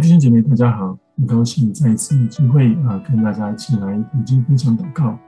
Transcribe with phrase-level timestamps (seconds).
[0.00, 0.96] 弟兄姐妹，大家好！
[1.16, 5.18] 很高兴再一次有机会啊，跟大家一起来读经分享祷告。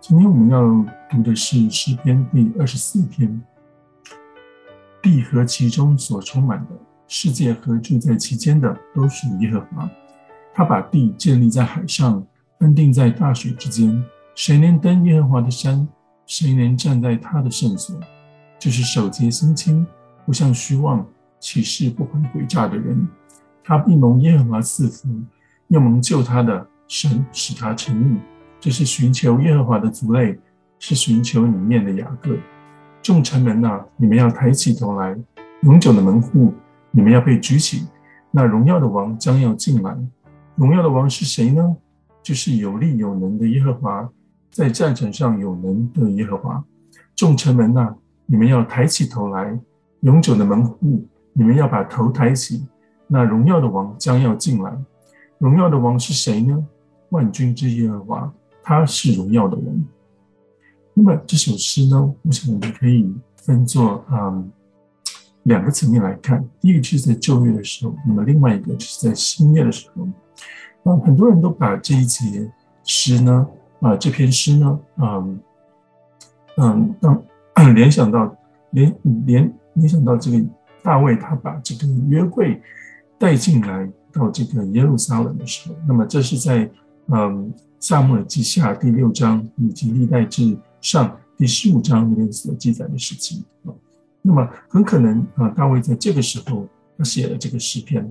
[0.00, 0.62] 今天我们要
[1.10, 3.38] 读的是诗篇第二十四篇。
[5.02, 6.70] 地和其中所充满的，
[7.06, 9.88] 世界和住在其间的，都属耶和华。
[10.54, 12.26] 他把地建立在海上，
[12.58, 14.02] 安定在大水之间。
[14.34, 15.86] 谁能登耶和华的山？
[16.24, 17.94] 谁能站在他的圣所？
[18.58, 19.86] 就是手洁心清，
[20.24, 21.06] 不向虚妄
[21.38, 23.06] 起誓不怀诡诈的人。
[23.68, 25.08] 他必蒙耶和华赐福，
[25.66, 28.16] 又蒙救他的神使他成义。
[28.60, 30.38] 这是寻求耶和华的族类，
[30.78, 32.36] 是寻求里面的雅各。
[33.02, 35.16] 众臣门呐、你们要抬起头来；
[35.62, 36.54] 永久的门户，
[36.92, 37.88] 你们要被举起。
[38.30, 39.96] 那荣耀的王将要进来。
[40.54, 41.76] 荣耀的王是谁呢？
[42.22, 44.08] 就是有力有能的耶和华，
[44.48, 46.64] 在战场上有能的耶和华。
[47.16, 47.92] 众臣门呐、
[48.26, 49.58] 你们要抬起头来；
[50.02, 52.64] 永久的门户，你们要把头抬起。
[53.08, 54.76] 那荣耀的王将要进来，
[55.38, 56.66] 荣耀的王是谁呢？
[57.10, 59.84] 万军之耶和华，他是荣耀的王。
[60.92, 64.50] 那么这首诗呢，我想我们可以分作嗯
[65.44, 66.44] 两个层面来看。
[66.60, 70.08] 第一个就是在旧约的时候，那么另外一个就是在新约的时候。
[70.82, 72.50] 那很多人都把这一节
[72.82, 73.46] 诗呢，
[73.80, 75.40] 啊、这篇诗呢，嗯
[76.56, 77.22] 嗯，当
[77.72, 78.36] 联想到
[78.70, 78.92] 联
[79.26, 80.44] 联联想到这个
[80.82, 82.60] 大卫，他把这个约柜。
[83.18, 86.70] 带进来到这个耶路撒冷的时候，那么这是在
[87.08, 93.72] 嗯撒母耳记下第六章以及历代志上第十五章里面所记载的事情啊。
[94.20, 96.66] 那么很可能啊，大卫在这个时候
[96.98, 98.06] 他写了这个诗篇。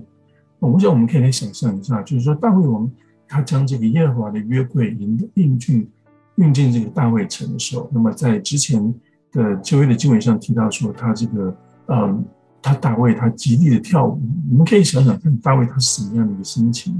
[0.58, 2.90] 我想我们可以来想象一下，就是说大卫王
[3.28, 5.88] 他将这个耶和华的约柜运运进
[6.36, 8.94] 运进这个大卫城的时候，那么在之前
[9.30, 11.56] 的旧约的经文上提到说他这个
[11.88, 12.24] 嗯。
[12.66, 16.92] 他大卫他极力的跳舞，你们可以想想看，大卫他是什么样的一个心情？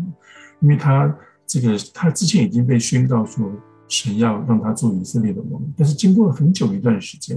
[0.61, 1.13] 因为他
[1.45, 3.51] 这个他之前已经被宣告说
[3.89, 7.37] 神要让他做以色列的王，但是经过了很久一段时间，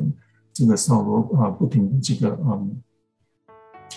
[0.54, 2.82] 这个扫罗啊不停的这个嗯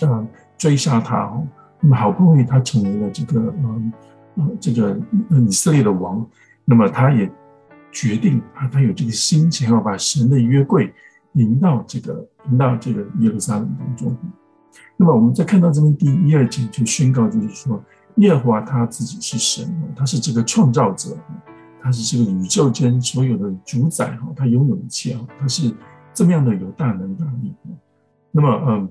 [0.01, 1.47] 嗯追杀他哦，
[1.83, 3.93] 那么好不容易他成为了这个嗯
[4.37, 4.99] 嗯这个
[5.47, 6.27] 以色列的王，
[6.65, 7.31] 那么他也
[7.93, 10.91] 决定啊他有这个心情要把神的约柜。
[11.35, 14.17] 引到这个，引到这个耶路撒冷当中。
[14.97, 17.83] 那么，我们再看到这边第一二节就宣告，就是说，
[18.17, 21.17] 耶和华他自己是神，他是这个创造者，
[21.83, 25.75] 他是这个宇宙间所有的主宰哈，他拥有一切哈，他是
[26.15, 27.55] 这么样的有大能大力。
[28.31, 28.91] 那么，嗯，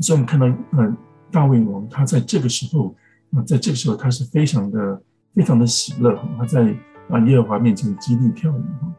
[0.00, 0.96] 所以我们看到，嗯，
[1.30, 2.94] 大卫王他在这个时候
[3.32, 5.02] 啊，在这个时候他是非常的
[5.34, 6.76] 非常的喜乐，他在
[7.08, 8.92] 啊耶和华面前极力跳舞哈。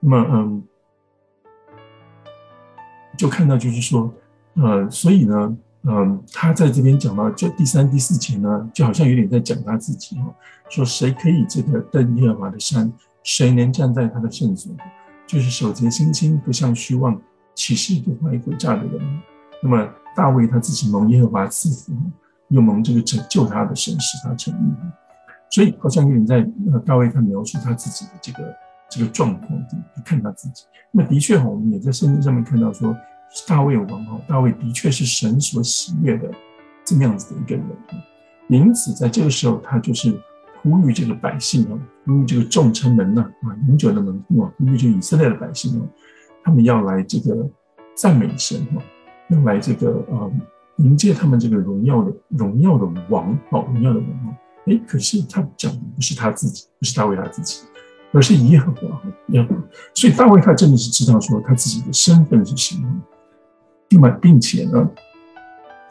[0.00, 0.62] 那么，嗯。
[3.16, 4.12] 就看到，就是说，
[4.54, 10.34] 呃，所以呢，嗯、呃，他在这边讲到，就第三、第四节呢，就好像有点在讲他自己哈，
[10.68, 14.72] 说谁可以这个登耶和华的山，谁能站在他的圣所，
[15.26, 17.20] 就是手洁心清，不向虚妄
[17.54, 19.00] 起誓不怀诡诈的人。
[19.62, 21.92] 那么大卫他自己蒙耶和华赐福，
[22.48, 24.74] 又蒙这个拯救他的神使他成义，
[25.50, 26.36] 所以好像有点在
[26.72, 28.54] 呃，大卫他描述他自己的这个。
[28.88, 30.64] 这个状况，就看他自己。
[30.92, 32.96] 那的确哈，我们也在圣经上面看到说，
[33.46, 36.30] 大卫王哈，大卫的确是神所喜悦的
[36.84, 37.64] 这么样子的一个人。
[38.48, 40.16] 因此，在这个时候，他就是
[40.62, 45.86] 呼吁这个百姓啊，呼吁这个众臣门呐啊，永久的门户啊，呼吁这以色列的百姓啊，
[46.44, 47.48] 他们要来这个
[47.96, 48.82] 赞美神哈，
[49.30, 50.30] 要来这个啊
[50.76, 54.38] 迎接他们这个荣耀的荣耀的王哦，荣耀的王啊。
[54.66, 57.62] 哎，可是他讲的不是他自己，不是大卫他自己。
[58.16, 59.62] 而是耶和华，耶和华。
[59.94, 62.88] 所以大卫他真的是知道说他自己的身份是什么，
[63.90, 64.88] 那么并且呢，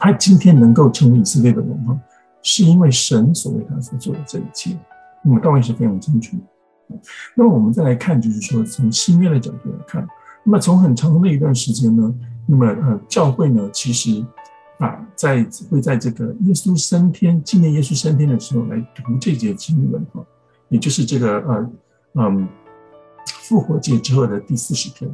[0.00, 2.00] 他今天能够成为以色列的王，
[2.42, 4.76] 是因为神所为他所做的这一切。
[5.22, 6.36] 那么大卫是非常清楚。
[7.36, 10.04] 那么我们再来看，就是说从新约的角度来看，
[10.42, 12.12] 那么从很长的一段时间呢，
[12.44, 14.24] 那么呃教会呢，其实
[14.78, 20.20] 啊在会在这个耶稣升天纪念耶稣升天的时候来读这节经文哈，
[20.70, 21.70] 也就是这个呃。
[22.18, 22.48] 嗯，
[23.26, 25.10] 复活节之后的第四十天。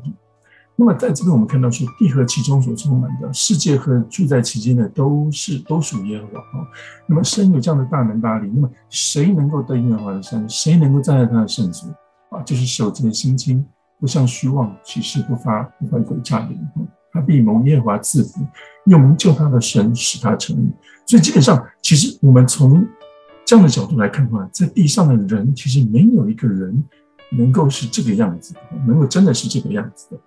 [0.74, 6.66] 那么在这边我们看到说，地和其中所充满的，世界和住在其间的，都是都属耶和华啊。
[7.06, 10.48] 那么神有这样的大能大力，那么谁能够登耶和华的山？
[10.48, 11.90] 谁能够站在他的圣所
[12.30, 12.40] 啊？
[12.42, 13.64] 就是手洁心清，
[14.00, 16.70] 不向虚妄起誓不发不怀鬼诈的人。
[17.12, 18.40] 他必蒙耶和华赐福，
[18.86, 20.72] 又蒙救他的神使他成义。
[21.06, 22.82] 所以基本上，其实我们从
[23.44, 26.82] 这样的角度来看的话，在地上的人其实没有一个人
[27.30, 28.54] 能够是这个样子，
[28.86, 30.20] 能够真的是这个样子的。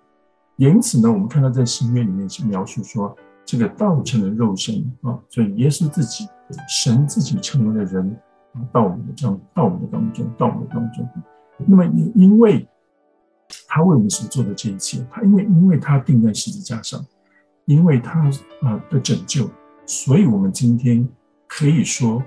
[0.56, 3.14] 因此呢，我们看到在新约里面是描述说，
[3.44, 6.26] 这个道成了肉身啊，所以耶稣自己
[6.68, 8.16] 神自己成为了人，
[8.72, 11.08] 到我们的这样，到我们的当中，到我们的当中。
[11.66, 12.66] 那么也因为
[13.68, 17.04] 他为我们所做的这一切，他因为因为他钉在十字架上，
[17.66, 18.30] 因为他
[18.62, 19.48] 啊的拯救，
[19.84, 21.06] 所以我们今天
[21.46, 22.22] 可以说，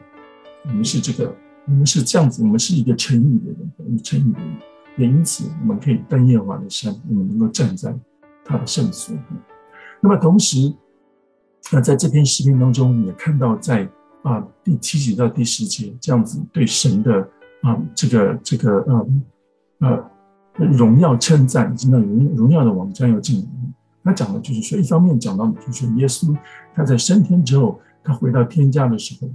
[0.66, 1.36] 我们是这个，
[1.66, 4.58] 我们是这样子，我们是一个称义的人，一个称义的人。
[4.98, 7.96] 也因此，我们可以登耶和华的山，我们能够站在
[8.44, 9.16] 他的圣所。
[10.02, 10.74] 那么同时，
[11.72, 13.90] 那在这篇诗篇当中，也看到在
[14.24, 17.22] 啊第七节到第十节这样子对神的
[17.62, 19.08] 啊这个这个呃
[19.80, 23.48] 呃荣耀称赞，以及那荣荣耀的王将要进来。
[24.04, 26.36] 他讲的就是说，一方面讲到就是说耶稣
[26.74, 29.30] 他在升天之后，他回到天家的时候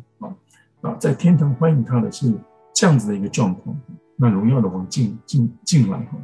[0.84, 2.32] 啊在天堂欢迎他的是
[2.72, 3.76] 这样子的一个状况。
[4.16, 6.16] 那荣耀的王进进进来哈。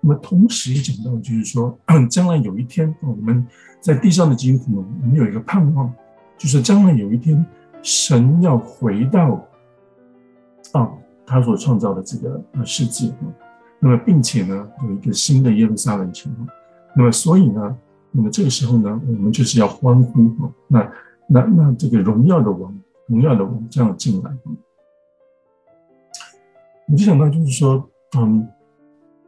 [0.00, 1.78] 那么同时也讲到就是说，
[2.10, 3.46] 将来有一天我们。
[3.82, 5.92] 在地上的基督徒，我们有一个盼望，
[6.38, 7.44] 就是将来有一天，
[7.82, 9.44] 神要回到
[10.70, 10.88] 啊，
[11.26, 13.12] 他所创造的这个世界，
[13.80, 16.32] 那么并且呢，有一个新的耶路撒冷城，
[16.94, 17.76] 那么所以呢，
[18.12, 20.92] 那么这个时候呢，我们就是要欢呼哈，那
[21.26, 22.72] 那那这个荣耀的王，
[23.06, 24.30] 荣耀的王将要进来，
[26.88, 28.48] 我就想到就是说，嗯。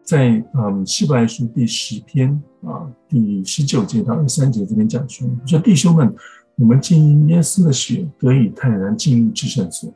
[0.06, 2.31] 在嗯，希伯来书第十篇
[2.62, 6.15] 啊，第十九节到二十三节这边讲说，说弟兄们，
[6.56, 9.91] 我们经耶稣的血得以坦然进入至圣所，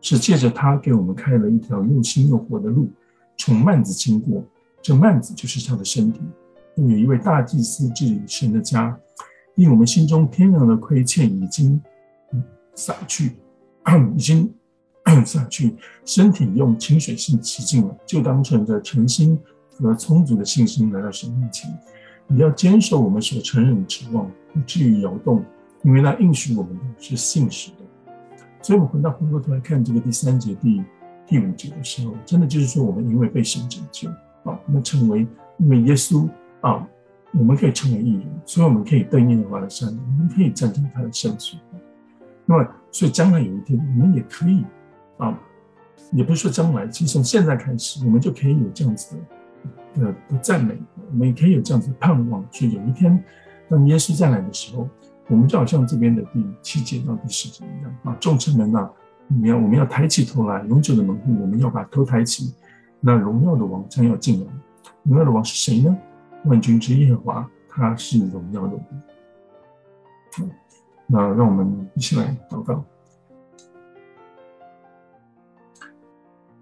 [0.00, 2.90] 是借着他给我们开了一条又新又活的路，
[3.38, 4.42] 从幔子经过。
[4.82, 6.20] 这幔子就是他的身体。
[6.74, 8.98] 又有一位大祭司治理神的家，
[9.54, 11.80] 因我们心中天然的亏欠已经
[12.74, 13.32] 洒去，
[14.16, 14.52] 已经
[15.24, 19.38] 洒去，身体用清水洗洗净了，就当存着诚心。
[19.78, 21.68] 和充足的信心来到神面前，
[22.28, 25.42] 你要坚守我们所承认的指望，不至于摇动，
[25.82, 27.76] 因为那应许我们的是信实的。
[28.60, 30.84] 所以，我们回到回过头来看这个第三节、第
[31.26, 34.10] 第五节的时候，真的就是说，我们因为被神拯救
[34.44, 35.26] 啊，我们成为
[35.56, 36.28] 因为耶稣
[36.60, 36.86] 啊，
[37.32, 41.58] 我们可以成为义人，所以我们可以登耶和华的山，我们可以站在他的圣所。
[42.46, 44.64] 那么，所以将来有一天，我们也可以
[45.18, 45.38] 啊，
[46.12, 49.22] 也不是说将来，其实从现在开始，我们就可以有这样子的。
[49.94, 50.74] 的的赞美，
[51.10, 53.22] 我们也可以有这样子的盼望，所以有一天，
[53.68, 54.88] 当耶稣再来的时候，
[55.28, 58.90] 我们就好像这边的第七节到第十节一样啊，众城门啊，
[59.28, 62.54] 我们要我们要抬起头来，永久的门户，我们要把头抬起，
[63.00, 64.46] 那荣耀的王将要进来。
[65.02, 65.94] 荣耀的王是谁呢？
[66.46, 70.52] 万军之耶和华，他是荣耀的王。
[71.06, 72.84] 那让我们一起来祷告。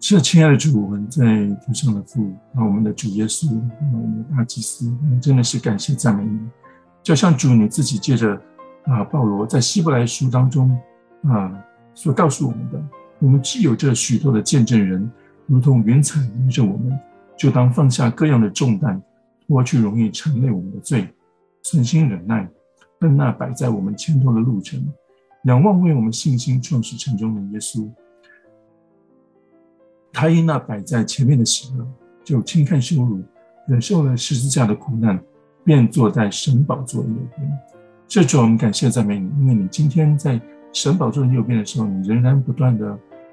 [0.02, 3.46] 是亲爱的主，我们在天上的父，啊，我们的主耶稣，
[3.92, 6.40] 我们的大祭司，我们真的是感谢赞美你。
[7.00, 8.34] 就像主你自己借着
[8.86, 10.76] 啊，保罗在希伯来书当中
[11.24, 11.52] 啊
[11.94, 12.82] 所告诉我们的，
[13.20, 15.08] 我们既有这许多的见证人，
[15.46, 16.98] 如同云彩围着我们，
[17.38, 19.00] 就当放下各样的重担，
[19.46, 21.06] 脱去容易缠累我们的罪，
[21.62, 22.50] 存心忍耐，
[23.00, 24.78] 奔那摆在我们前头的路程，
[25.44, 27.90] 仰望为我们信心创始成终的耶稣。
[30.12, 31.86] 他因那摆在前面的喜乐，
[32.22, 33.22] 就轻看羞辱，
[33.66, 35.18] 忍受了十字架的苦难，
[35.64, 37.58] 便坐在神宝座的右边。
[38.06, 40.38] 这主，我们感谢赞美你，因为你今天在
[40.70, 42.90] 神宝座的右边的时候，你仍然不断的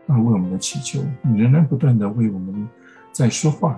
[0.08, 2.65] 啊为我们的祈求，你仍然不断的为我们
[3.12, 3.77] 在说话。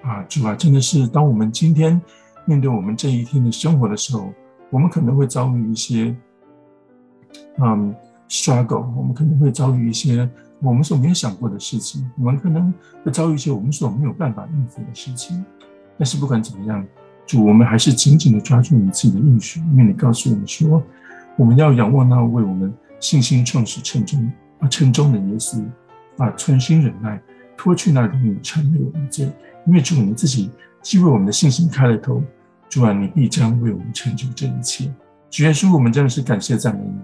[0.00, 2.00] 啊，主啊，真的是当我们今天
[2.46, 4.32] 面对我们这一天的生活的时候，
[4.70, 6.14] 我们可能会遭遇一些
[7.58, 7.94] 嗯
[8.28, 10.28] struggle，我们可能会遭遇一些。
[10.60, 15.44] 我们所没有想过的事情，我们可能会遭遇一些我们所没有办法应付的事情。
[15.96, 16.84] 但是不管怎么样，
[17.24, 20.82] 主，我们还是紧紧的抓住你自己的应许，因为你告诉我们说，
[21.36, 25.64] 我们要仰望那为我们信心创始成终啊成终的耶稣
[26.16, 27.22] 啊，存心忍耐，
[27.56, 29.30] 脱去那容易缠累我们的罪。
[29.64, 30.50] 因为主，你自己
[30.82, 32.20] 既为我们的信心开了头，
[32.68, 34.92] 主啊，你必将为我们成就这一切。
[35.30, 36.98] 主耶稣，我们真的是感谢赞美你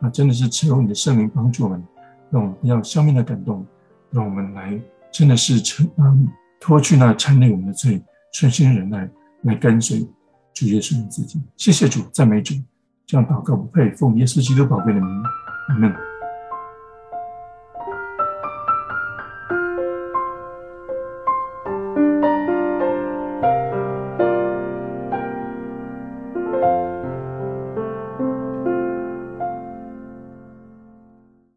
[0.00, 1.82] 啊，真的是求你的圣灵帮助我们。
[2.30, 3.66] 让我们不要消灭的感动，
[4.12, 6.28] 让我们来真的是成嗯
[6.60, 8.00] 脱去那缠累我们的罪，
[8.32, 9.10] 存心忍耐
[9.42, 10.08] 来跟随
[10.54, 11.42] 主耶稣你自己。
[11.56, 12.54] 谢谢主，赞美主，
[13.04, 15.22] 这样祷告不配，奉耶稣基督宝贵的名，
[15.70, 16.09] 阿门。